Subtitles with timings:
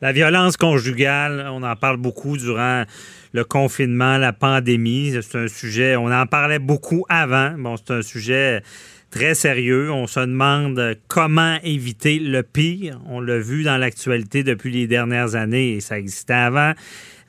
[0.00, 2.84] La violence conjugale, on en parle beaucoup durant
[3.32, 5.12] le confinement, la pandémie.
[5.20, 7.50] C'est un sujet, on en parlait beaucoup avant.
[7.58, 8.62] Bon, c'est un sujet
[9.10, 9.90] très sérieux.
[9.90, 13.00] On se demande comment éviter le pire.
[13.06, 16.74] On l'a vu dans l'actualité depuis les dernières années et ça existait avant.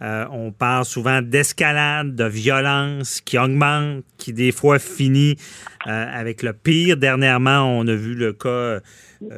[0.02, 5.36] Euh, on parle souvent d'escalade, de violence qui augmente, qui des fois finit
[5.88, 6.96] euh, avec le pire.
[6.96, 8.82] Dernièrement, on a vu le cas euh,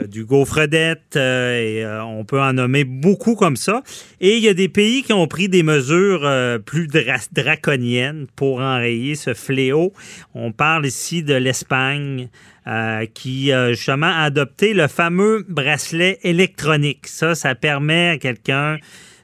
[0.07, 3.81] du gaufredette et on peut en nommer beaucoup comme ça.
[4.19, 6.29] Et il y a des pays qui ont pris des mesures
[6.63, 6.87] plus
[7.31, 9.93] draconiennes pour enrayer ce fléau.
[10.35, 12.29] On parle ici de l'Espagne.
[13.15, 17.07] qui justement a adopté le fameux bracelet électronique.
[17.07, 18.77] Ça, ça permet à quelqu'un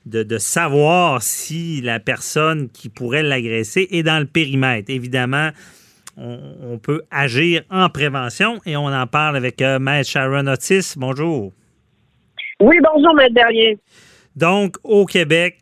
[0.10, 4.90] de, savoir si la personne qui pourrait l'agresser est dans le périmètre.
[4.90, 5.50] Évidemment,
[6.18, 10.96] on, peut agir en prévention et on en parle avec euh, Maître Sharon Otis.
[10.98, 11.54] Bonjour.
[12.60, 13.78] Oui, bonjour, Maître Derrier.
[14.36, 15.60] Donc, au Québec,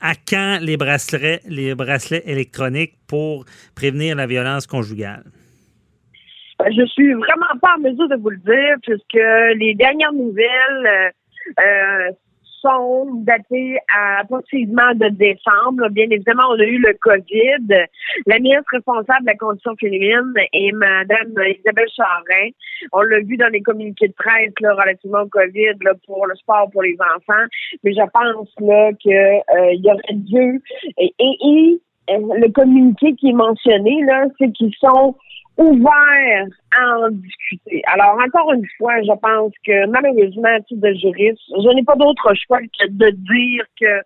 [0.00, 5.24] à quand les bracelets, les bracelets électroniques pour prévenir la violence conjugale?
[6.58, 10.86] Ben, je suis vraiment pas en mesure de vous le dire puisque les dernières nouvelles
[10.86, 11.10] euh,
[11.60, 12.12] euh,
[12.60, 15.88] sont datés à approximativement de décembre.
[15.90, 17.84] Bien évidemment, on a eu le COVID.
[18.26, 22.50] La ministre responsable de la condition féminine est Mme Isabelle Charrin.
[22.92, 26.34] On l'a vu dans les communiqués de presse là, relativement au COVID là, pour le
[26.36, 27.46] sport pour les enfants.
[27.84, 30.62] Mais je pense là que euh, y aurait dû
[30.98, 35.16] et, et, et le communiqué qui est mentionné là, c'est qu'ils sont
[35.58, 36.46] ouvert
[36.76, 37.82] à en discuter.
[37.86, 41.96] Alors, encore une fois, je pense que malheureusement, à titre de juriste, je n'ai pas
[41.96, 44.02] d'autre choix que de dire que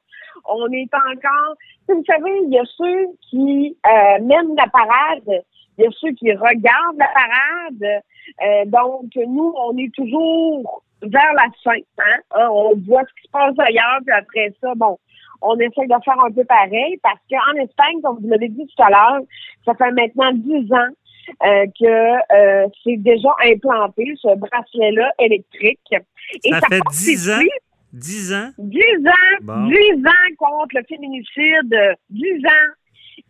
[0.49, 1.57] on est encore.
[1.89, 5.43] Vous savez, il y a ceux qui euh, mènent la parade,
[5.79, 8.03] il y a ceux qui regardent la parade.
[8.43, 11.79] Euh, donc, nous, on est toujours vers la fin.
[11.99, 12.21] Hein?
[12.33, 12.49] hein?
[12.51, 14.99] On voit ce qui se passe ailleurs, puis après ça, bon,
[15.43, 18.83] on essaie de faire un peu pareil parce qu'en Espagne, comme vous l'avez dit tout
[18.83, 19.21] à l'heure,
[19.65, 20.91] ça fait maintenant dix ans
[21.43, 25.81] euh, que euh, c'est déjà implanté, ce bracelet-là électrique.
[26.45, 27.41] Et ça, fait 10 ans?
[27.93, 28.51] 10 ans?
[28.59, 32.71] 10 ans, 10 ans contre le féminicide, 10 ans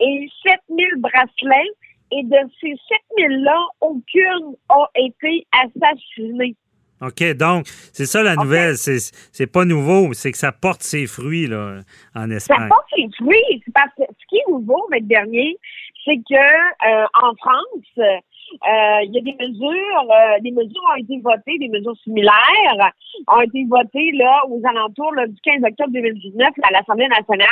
[0.00, 1.70] et 7000 bracelets.
[2.12, 2.74] Et de ces
[3.18, 6.56] 7000-là, aucune a été assassinée.
[7.00, 8.76] OK, donc, c'est ça la nouvelle.
[8.76, 11.80] C'est pas nouveau, c'est que ça porte ses fruits là,
[12.14, 12.58] en Espagne.
[12.62, 13.62] Ça porte ses fruits.
[13.72, 15.56] Parce que ce qui est nouveau, mais dernier,
[16.04, 20.96] c'est que euh, en France, euh, il y a des mesures, euh, des mesures ont
[20.96, 22.90] été votées, des mesures similaires
[23.28, 27.48] ont été votées là aux alentours du 15 octobre 2019 à l'Assemblée nationale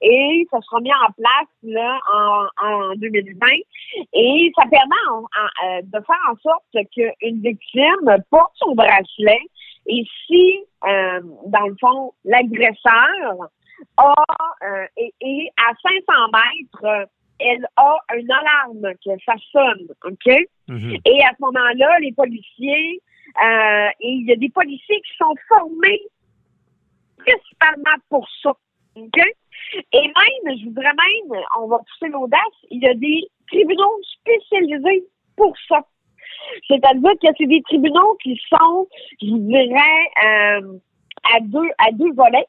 [0.00, 3.46] et ça sera mis en place là en, en 2020
[4.12, 9.40] et ça permet de faire en sorte qu'une victime porte son bracelet
[9.88, 13.48] et si dans le fond l'agresseur
[13.96, 14.14] a
[14.96, 17.08] et, à 500 mètres
[17.38, 20.32] elle a une alarme que ça sonne, OK?
[20.68, 20.96] Mhm.
[21.04, 23.00] Et à ce moment-là, les policiers,
[23.42, 26.02] euh, et il y a des policiers qui sont formés
[27.18, 28.52] principalement pour ça,
[28.96, 29.20] OK?
[29.92, 35.04] Et même, je voudrais même, on va pousser l'audace, il y a des tribunaux spécialisés
[35.36, 35.84] pour ça.
[36.68, 38.86] C'est-à-dire que c'est des tribunaux qui sont,
[39.20, 40.78] je dirais, euh,
[41.34, 42.46] à deux à deux volets,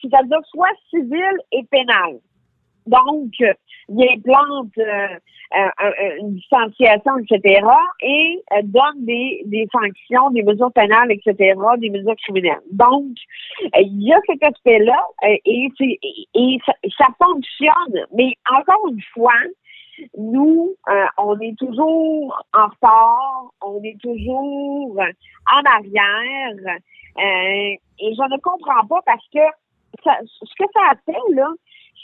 [0.00, 2.18] c'est-à-dire soit civil et pénal.
[2.88, 3.32] Donc,
[3.88, 4.76] il implante
[5.56, 7.66] euh, euh, une distanciation, etc.,
[8.02, 12.60] et euh, donne des, des sanctions, des mesures pénales, etc., des mesures criminelles.
[12.70, 13.16] Donc,
[13.80, 15.68] il y a cet aspect-là, et,
[16.66, 18.06] ça, ça, fonctionne.
[18.14, 19.40] Mais encore une fois,
[20.18, 20.76] nous,
[21.16, 26.76] on est toujours en retard, on est toujours en arrière,
[27.18, 29.40] et je ne comprends pas parce que
[30.04, 31.48] ce que ça a fait, là,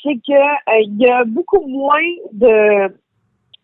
[0.02, 2.00] c'est que euh, y a beaucoup moins
[2.32, 2.94] de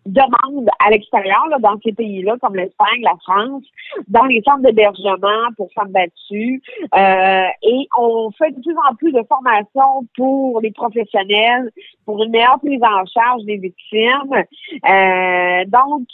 [0.06, 3.64] demandes à l'extérieur, dans ces pays-là, comme l'Espagne, la France,
[4.08, 6.62] dans les centres d'hébergement pour femmes battues.
[6.94, 11.70] Euh, et on fait de plus en plus de formations pour les professionnels,
[12.06, 14.32] pour une meilleure prise en charge des victimes.
[14.32, 16.06] Euh, donc,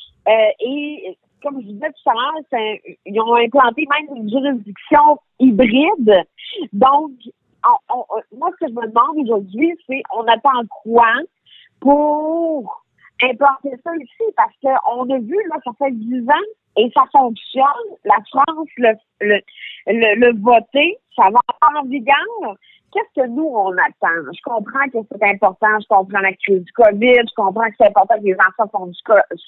[0.61, 6.25] et comme je disais tout à l'heure, ils ont implanté même une juridiction hybride.
[6.73, 7.13] Donc,
[8.33, 11.13] moi, ce que je me demande aujourd'hui, c'est on attend quoi
[11.81, 12.85] pour
[13.23, 14.25] implanter ça ici?
[14.37, 17.65] Parce qu'on a vu, là, ça fait 10 ans et ça fonctionne.
[18.05, 19.41] La France, le, le,
[19.87, 21.41] le, voter, ça va
[21.75, 22.57] en vigueur
[22.97, 24.33] qu'est-ce que nous, on attend?
[24.33, 27.89] Je comprends que c'est important, je comprends la crise du COVID, je comprends que c'est
[27.89, 28.99] important que les enfants font du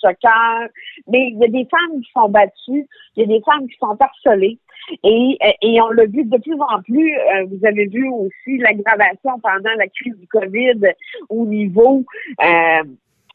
[0.01, 0.69] soccer,
[1.09, 2.87] mais il y a des femmes qui sont battues,
[3.17, 4.59] il y a des femmes qui sont harcelées.
[5.05, 9.39] Et, et on l'a vu de plus en plus, euh, vous avez vu aussi l'aggravation
[9.41, 10.81] pendant la crise du COVID
[11.29, 12.05] au niveau
[12.43, 12.83] euh,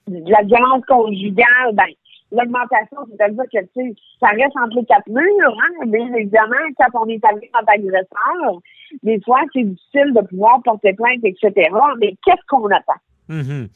[0.08, 1.74] de la violence conjugale.
[1.74, 1.86] Ben,
[2.32, 7.08] l'augmentation, c'est-à-dire que, tu ça reste entre les quatre murs, hein, mais évidemment, quand on
[7.08, 8.60] est avec notre agresseur,
[9.04, 11.70] des fois, c'est difficile de pouvoir porter plainte, etc.
[12.00, 13.00] Mais qu'est-ce qu'on attend?
[13.30, 13.70] Mhm.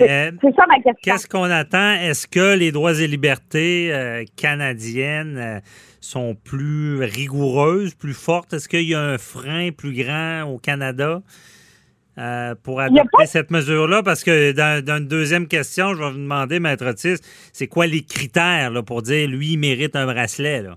[0.00, 0.94] Euh, c'est ça ma question.
[1.02, 1.92] Qu'est-ce qu'on attend?
[1.94, 5.60] Est-ce que les droits et libertés euh, canadiennes euh,
[6.00, 8.52] sont plus rigoureuses, plus fortes?
[8.52, 11.22] Est-ce qu'il y a un frein plus grand au Canada?
[12.62, 14.04] Pour adopter cette mesure-là?
[14.04, 17.16] Parce que dans, une deuxième question, je vais vous demander, Maître Otis,
[17.52, 20.62] c'est quoi les critères là, pour dire lui, il mérite un bracelet?
[20.62, 20.76] Là?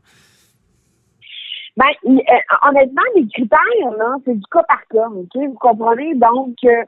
[1.78, 5.36] Ben, euh, honnêtement, les critères, là, c'est du cas par cas, OK?
[5.36, 6.16] Vous comprenez?
[6.16, 6.84] Donc, euh,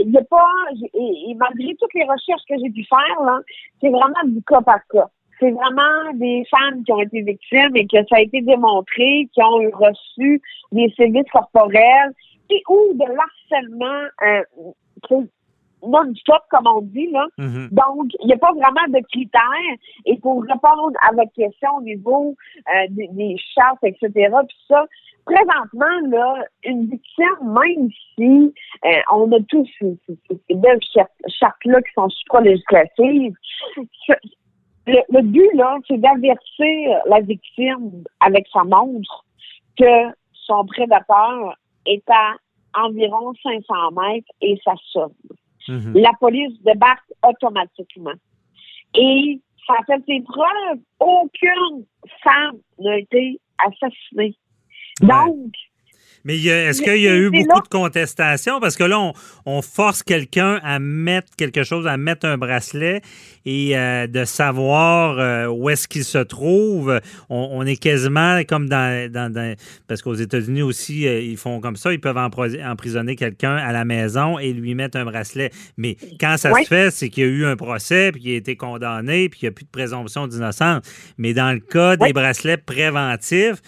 [0.00, 0.46] il n'y a pas,
[0.94, 3.38] et, malgré toutes les recherches que j'ai pu faire, là,
[3.80, 5.08] c'est vraiment du cas par cas.
[5.38, 9.42] C'est vraiment des femmes qui ont été victimes et que ça a été démontré, qui
[9.42, 10.42] ont reçu
[10.72, 12.12] des services corporels,
[12.68, 15.22] ou de l'harcèlement euh,
[15.86, 17.10] non-stop, comme on dit.
[17.10, 17.26] Là.
[17.38, 17.68] Mm-hmm.
[17.70, 19.76] Donc, il n'y a pas vraiment de critères.
[20.06, 22.34] Et pour répondre à votre question au niveau
[22.74, 24.10] euh, des, des, chartes, etc.,
[24.46, 24.86] puis ça,
[25.24, 30.80] présentement, là, une victime, même si euh, on a tous ces, belles
[31.28, 33.34] chartes-là qui sont supra-législatives,
[34.86, 39.24] le, le, but, là, c'est d'avertir la victime avec sa montre
[39.78, 41.56] que son prédateur
[41.86, 42.34] est à
[42.74, 45.12] environ 500 mètres et ça sonne.
[45.68, 45.92] Mhm.
[45.94, 48.14] La police débarque automatiquement.
[48.94, 50.80] Et ça fait ses preuves.
[51.00, 51.86] Aucune
[52.22, 54.36] femme n'a été assassinée.
[55.00, 55.52] Donc,
[56.24, 58.60] mais est-ce qu'il y a eu beaucoup de contestations?
[58.60, 59.12] Parce que là,
[59.46, 63.00] on, force quelqu'un à mettre quelque chose, à mettre un bracelet
[63.44, 67.00] et euh, de savoir euh, où est-ce qu'il se trouve.
[67.28, 69.10] On, est quasiment comme dans...
[69.10, 71.92] dans, parce qu'aux États-Unis aussi, euh, ils font comme ça.
[71.92, 75.50] Ils peuvent emprisonner quelqu'un à la maison et lui mettre un bracelet.
[75.76, 78.36] Mais quand ça se fait, c'est qu'il y a eu un procès, puis qu'il a
[78.36, 80.82] été condamné, puis qu'il n'y a plus de présomption d'innocence.
[81.18, 83.62] Mais dans le cas des bracelets préventifs,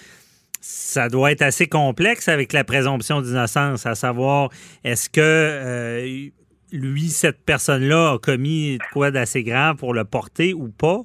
[0.67, 4.49] ça doit être assez complexe avec la présomption d'innocence, à savoir
[4.83, 6.31] est-ce que euh,
[6.73, 11.03] lui, cette personne-là, a commis quoi d'assez grave pour le porter ou pas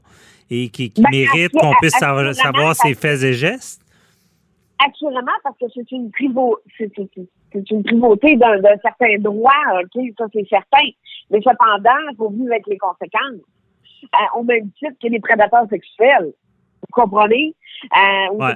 [0.50, 3.82] et qui, ben, mérite qu'on puisse savoir, ses faits et gestes?
[4.80, 6.10] Actuellement, parce que c'est une,
[7.70, 9.52] une primauté d'un certain droit,
[10.18, 10.88] ça c'est certain.
[11.32, 13.44] Mais cependant, il faut vivre avec les conséquences.
[14.06, 16.32] Euh, au même titre que les prédateurs sexuels.
[16.90, 17.56] Vous comprenez?
[17.96, 18.56] Euh,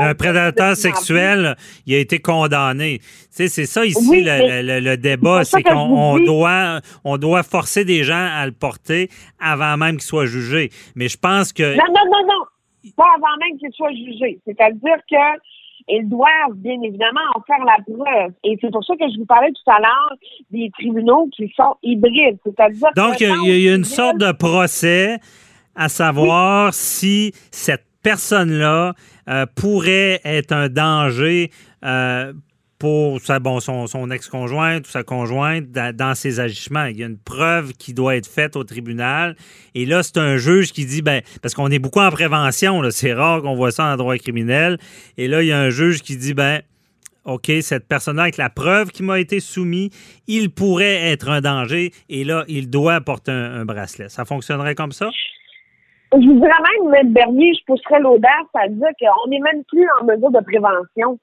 [0.00, 1.56] un prédateur sexuel,
[1.86, 3.00] il a été condamné.
[3.30, 8.52] c'est ça ici le, débat, c'est qu'on doit, on doit forcer des gens à le
[8.52, 9.08] porter
[9.40, 10.70] avant même qu'il soit jugé.
[10.94, 11.76] Mais je pense que...
[11.76, 12.92] Non, non, non, non.
[12.96, 14.38] Pas avant même qu'il soit jugé.
[14.46, 15.40] C'est-à-dire que
[15.88, 18.32] ils doivent bien évidemment en faire la preuve.
[18.44, 20.16] Et c'est pour ça que je vous parlais tout à l'heure
[20.50, 22.38] des tribunaux qui sont hybrides.
[22.44, 25.18] C'est-à-dire Donc, il y, a une sorte de procès
[25.74, 28.94] à savoir si cette personne-là
[29.28, 31.50] euh, pourrait être un danger
[31.84, 32.32] euh,
[32.78, 36.86] pour bon, son, son ex-conjointe ou sa conjointe dans, ses agissements.
[36.86, 39.36] Il y a une preuve qui doit être faite au tribunal.
[39.74, 43.12] Et là, c'est un juge qui dit, ben, parce qu'on est beaucoup en prévention, c'est
[43.12, 44.78] rare qu'on voit ça en droit criminel.
[45.18, 46.62] Et là, il y a un juge qui dit, ben,
[47.24, 49.90] OK, cette personne-là, avec la preuve qui m'a été soumise,
[50.26, 54.08] il pourrait être un danger et là, il doit porter un bracelet.
[54.08, 55.10] Ça fonctionnerait comme ça?
[56.12, 56.50] Je vous dirais
[56.82, 57.12] même, M.
[57.12, 61.18] Bernier, je pousserais l'audace à dire qu'on n'est même plus en mesure de prévention.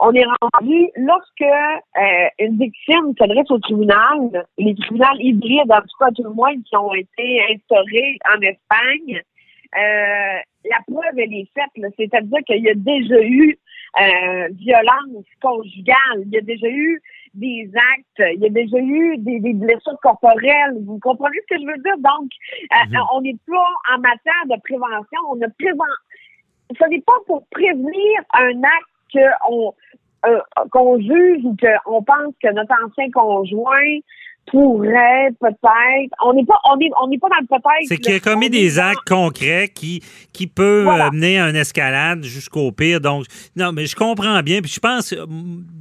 [0.00, 5.98] On est rendu, lorsque euh, une victime s'adresse au tribunal, les tribunaux hybrides, en tout
[6.00, 9.22] cas tout le moins, qui ont été instaurés en Espagne,
[9.76, 11.92] euh, la preuve, elle est faite.
[11.96, 13.58] C'est-à-dire qu'il y a déjà eu
[14.00, 17.00] euh, violence conjugale, il y a déjà eu
[17.34, 20.76] des actes, il y a déjà eu des, blessures corporelles.
[20.84, 21.96] Vous comprenez ce que je veux dire?
[21.98, 22.30] Donc,
[22.72, 23.06] euh, mhm.
[23.14, 25.20] on n'est pas en matière de prévention.
[25.30, 25.78] On ne prévent.
[26.78, 29.74] Ce n'est pas pour prévenir un acte qu'on
[30.24, 33.98] euh, qu'on juge ou qu'on pense que notre ancien conjoint
[34.50, 36.14] pourrait peut-être.
[36.24, 37.86] On n'est pas, on est, on n'est pas dans le peut-être.
[37.86, 42.72] C'est qu'il a commis des actes concrets qui, qui peuvent mener à une escalade jusqu'au
[42.72, 43.00] pire.
[43.00, 44.60] Donc, non, mais je comprends bien.
[44.60, 45.14] Puis je pense,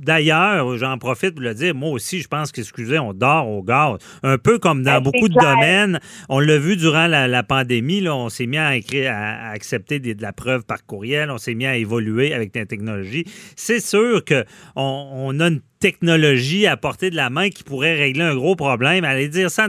[0.04, 3.98] d'ailleurs, j'en profite pour le dire, moi aussi, je pense qu'excusez, on dort au gaz.
[4.24, 6.00] Un peu comme dans ben, beaucoup de domaines.
[6.30, 10.22] On l'a vu durant la, pandémie, là, on s'est mis à écrire, à, accepter de
[10.22, 13.26] la preuve par courriel, on s'est mis à évoluer avec la technologie.
[13.56, 18.24] C'est sûr qu'on on a une technologie à portée de la main qui pourrait régler
[18.24, 19.04] un gros problème.
[19.04, 19.68] Aller dire ça,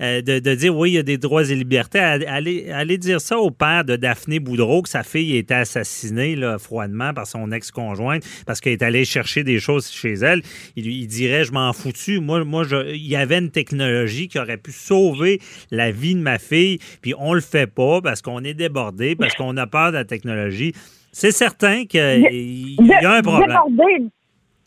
[0.00, 3.38] euh, de, dire oui, il y a des droits et libertés, aller, aller dire ça
[3.38, 7.50] au père de Daphné Boudreau que sa fille a été assassinée là, froidement par son
[7.50, 10.42] ex-conjointe parce qu'elle est allée chercher des choses chez elle,
[10.76, 12.20] il, il dirait je m'en foutu.
[12.20, 15.40] Moi, moi je, il y avait une technologie qui aurait pu sauver
[15.72, 19.34] la vie de ma fille, puis on le fait pas parce qu'on est débordé, parce
[19.34, 20.72] qu'on a peur de la technologie.
[21.10, 23.48] C'est certain qu'il y a un problème.
[23.48, 24.10] Débordé,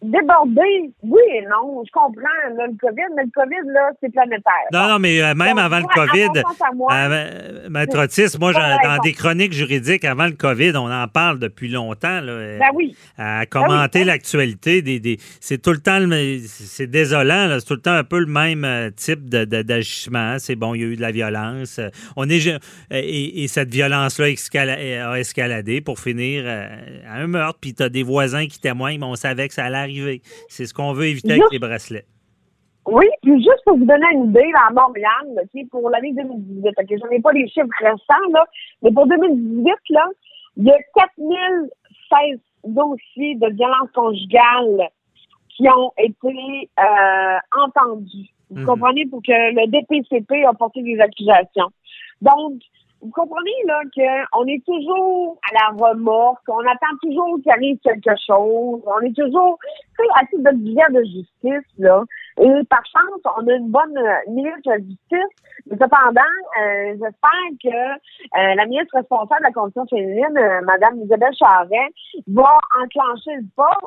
[0.03, 1.84] oui et non.
[1.86, 4.51] Je comprends le COVID, mais le COVID, là, c'est planétaire.
[4.74, 6.41] Non, non, mais euh, même avant le COVID,
[6.75, 11.38] moi, euh, Maître Otis, moi, dans des chroniques juridiques avant le COVID, on en parle
[11.38, 12.20] depuis longtemps.
[12.22, 12.96] Là, ben oui.
[13.17, 14.81] À ben commenter l'actualité.
[14.81, 16.00] Des, des c'est tout le temps,
[16.48, 20.38] c'est désolant, c'est tout le temps un peu le même euh, type d'agissement.
[20.39, 21.79] c'est bon, il y a eu de la violence.
[22.15, 27.60] On est, et, cette violence-là a escaladé pour finir à un meurtre.
[27.62, 29.90] Puis tu as des voisins qui témoignent, mais on savait que ça allait
[30.48, 32.05] c'est ce qu'on veut éviter avec les bracelets.
[32.88, 37.10] Oui, puis juste pour vous donner une idée, à Montréal, pour l'année 2018, OK, j'en
[37.10, 38.43] ai pas les chiffres récents, là,
[38.81, 40.07] mais pour 2018, là,
[40.57, 44.89] il y a 4016 dossiers de violence conjugale
[45.50, 48.29] qui ont été euh, entendus.
[48.50, 48.65] Vous mhm.
[48.65, 49.05] comprenez?
[49.05, 51.71] Pour que le DPCP a porté des accusations.
[52.21, 52.62] Donc,
[53.01, 58.15] vous comprenez là qu'on est toujours à la remorque, on attend toujours qu'il arrive quelque
[58.25, 59.58] chose, on est toujours
[60.15, 62.03] à titre de de justice là.
[62.41, 65.36] Et par chance, on a une bonne euh, ministre de la Justice.
[65.69, 66.21] Mais cependant,
[66.60, 70.33] euh, j'espère que euh, la ministre responsable de la condition féminine,
[70.65, 71.93] Mme Isabelle Charret,
[72.27, 73.77] va enclencher le pas.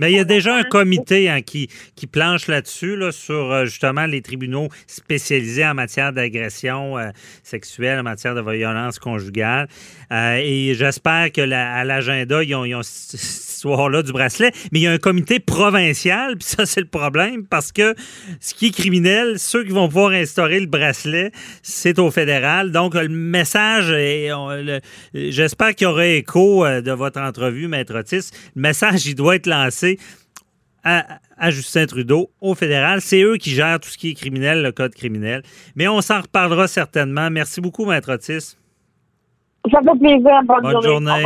[0.00, 4.04] Mais, il y a déjà un comité hein, qui, qui planche là-dessus, là, sur justement
[4.04, 6.96] les tribunaux spécialisés en matière d'agression
[7.42, 9.68] sexuelle, en matière de violence conjugale.
[10.10, 14.52] et j'espère que à l'agenda, ils ont, ils ont cette histoire-là du bracelet.
[14.72, 17.77] Mais il y a un comité provincial, puis ça, c'est le problème, parce que
[18.40, 21.32] ce qui est criminel, ceux qui vont pouvoir instaurer le bracelet,
[21.62, 22.72] c'est au fédéral.
[22.72, 23.94] Donc, le message,
[25.14, 28.30] j'espère qu'il y aura écho euh, de votre entrevue, Maître Otis.
[28.54, 29.98] Le message, il doit être lancé
[30.84, 33.00] à, Justin Trudeau, au fédéral.
[33.00, 35.42] C'est eux qui gèrent tout ce qui est criminel, le code criminel.
[35.76, 37.30] Mais on s'en reparlera certainement.
[37.30, 38.56] Merci beaucoup, Maître Otis.
[39.70, 40.40] Ça fait plaisir.
[40.44, 41.24] Bonne, journée.